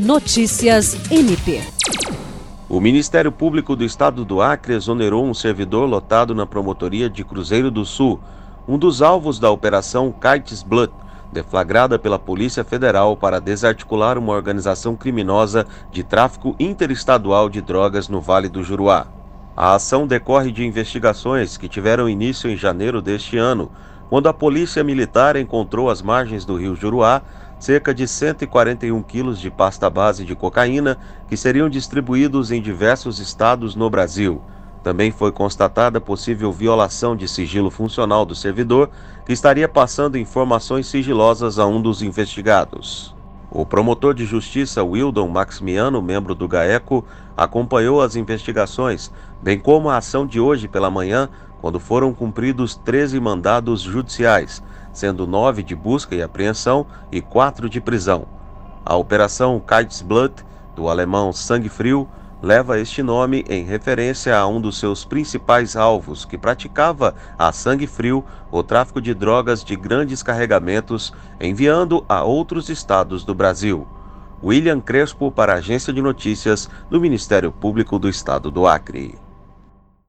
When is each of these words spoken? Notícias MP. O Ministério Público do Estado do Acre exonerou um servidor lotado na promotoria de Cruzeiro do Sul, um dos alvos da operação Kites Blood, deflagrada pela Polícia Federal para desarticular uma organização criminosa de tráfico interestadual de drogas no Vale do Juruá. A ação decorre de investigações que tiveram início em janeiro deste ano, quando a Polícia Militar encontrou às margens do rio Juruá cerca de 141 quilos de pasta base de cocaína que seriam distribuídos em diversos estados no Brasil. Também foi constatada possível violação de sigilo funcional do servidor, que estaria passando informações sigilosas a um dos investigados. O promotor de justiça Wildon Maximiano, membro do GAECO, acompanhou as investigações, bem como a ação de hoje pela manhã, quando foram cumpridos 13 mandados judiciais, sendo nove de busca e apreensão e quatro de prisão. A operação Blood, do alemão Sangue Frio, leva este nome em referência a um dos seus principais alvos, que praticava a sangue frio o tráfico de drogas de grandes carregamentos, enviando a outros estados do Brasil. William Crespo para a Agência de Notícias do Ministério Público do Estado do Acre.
Notícias 0.00 0.96
MP. 1.10 1.60
O 2.70 2.80
Ministério 2.80 3.30
Público 3.30 3.76
do 3.76 3.84
Estado 3.84 4.24
do 4.24 4.40
Acre 4.40 4.72
exonerou 4.72 5.22
um 5.26 5.34
servidor 5.34 5.86
lotado 5.86 6.34
na 6.34 6.46
promotoria 6.46 7.10
de 7.10 7.22
Cruzeiro 7.22 7.70
do 7.70 7.84
Sul, 7.84 8.18
um 8.66 8.78
dos 8.78 9.02
alvos 9.02 9.38
da 9.38 9.50
operação 9.50 10.10
Kites 10.10 10.62
Blood, 10.62 10.90
deflagrada 11.30 11.98
pela 11.98 12.18
Polícia 12.18 12.64
Federal 12.64 13.14
para 13.14 13.42
desarticular 13.42 14.16
uma 14.16 14.32
organização 14.32 14.96
criminosa 14.96 15.66
de 15.92 16.02
tráfico 16.02 16.56
interestadual 16.58 17.50
de 17.50 17.60
drogas 17.60 18.08
no 18.08 18.22
Vale 18.22 18.48
do 18.48 18.64
Juruá. 18.64 19.06
A 19.54 19.74
ação 19.74 20.06
decorre 20.06 20.50
de 20.50 20.64
investigações 20.64 21.58
que 21.58 21.68
tiveram 21.68 22.08
início 22.08 22.48
em 22.48 22.56
janeiro 22.56 23.02
deste 23.02 23.36
ano, 23.36 23.70
quando 24.08 24.30
a 24.30 24.32
Polícia 24.32 24.82
Militar 24.82 25.36
encontrou 25.36 25.90
às 25.90 26.00
margens 26.00 26.46
do 26.46 26.56
rio 26.56 26.74
Juruá 26.74 27.20
cerca 27.60 27.94
de 27.94 28.08
141 28.08 29.02
quilos 29.02 29.38
de 29.38 29.50
pasta 29.50 29.88
base 29.90 30.24
de 30.24 30.34
cocaína 30.34 30.96
que 31.28 31.36
seriam 31.36 31.68
distribuídos 31.68 32.50
em 32.50 32.60
diversos 32.60 33.18
estados 33.18 33.76
no 33.76 33.90
Brasil. 33.90 34.40
Também 34.82 35.10
foi 35.10 35.30
constatada 35.30 36.00
possível 36.00 36.50
violação 36.50 37.14
de 37.14 37.28
sigilo 37.28 37.70
funcional 37.70 38.24
do 38.24 38.34
servidor, 38.34 38.88
que 39.26 39.32
estaria 39.34 39.68
passando 39.68 40.16
informações 40.16 40.86
sigilosas 40.86 41.58
a 41.58 41.66
um 41.66 41.82
dos 41.82 42.00
investigados. 42.00 43.14
O 43.50 43.66
promotor 43.66 44.14
de 44.14 44.24
justiça 44.24 44.82
Wildon 44.82 45.28
Maximiano, 45.28 46.00
membro 46.00 46.34
do 46.34 46.48
GAECO, 46.48 47.04
acompanhou 47.36 48.00
as 48.00 48.16
investigações, 48.16 49.12
bem 49.42 49.58
como 49.58 49.90
a 49.90 49.98
ação 49.98 50.26
de 50.26 50.40
hoje 50.40 50.66
pela 50.66 50.90
manhã, 50.90 51.28
quando 51.60 51.78
foram 51.78 52.14
cumpridos 52.14 52.74
13 52.76 53.20
mandados 53.20 53.82
judiciais, 53.82 54.62
sendo 54.92 55.26
nove 55.26 55.62
de 55.62 55.74
busca 55.74 56.14
e 56.14 56.22
apreensão 56.22 56.86
e 57.10 57.20
quatro 57.20 57.68
de 57.68 57.80
prisão. 57.80 58.26
A 58.84 58.96
operação 58.96 59.62
Blood, 60.04 60.34
do 60.74 60.88
alemão 60.88 61.32
Sangue 61.32 61.68
Frio, 61.68 62.08
leva 62.42 62.80
este 62.80 63.02
nome 63.02 63.44
em 63.48 63.64
referência 63.64 64.36
a 64.36 64.46
um 64.46 64.60
dos 64.60 64.78
seus 64.78 65.04
principais 65.04 65.76
alvos, 65.76 66.24
que 66.24 66.38
praticava 66.38 67.14
a 67.38 67.52
sangue 67.52 67.86
frio 67.86 68.24
o 68.50 68.62
tráfico 68.62 69.00
de 69.00 69.12
drogas 69.12 69.62
de 69.62 69.76
grandes 69.76 70.22
carregamentos, 70.22 71.12
enviando 71.40 72.04
a 72.08 72.22
outros 72.22 72.68
estados 72.68 73.24
do 73.24 73.34
Brasil. 73.34 73.86
William 74.42 74.80
Crespo 74.80 75.30
para 75.30 75.52
a 75.52 75.56
Agência 75.56 75.92
de 75.92 76.00
Notícias 76.00 76.68
do 76.88 76.98
Ministério 76.98 77.52
Público 77.52 77.98
do 77.98 78.08
Estado 78.08 78.50
do 78.50 78.66
Acre. 78.66 79.29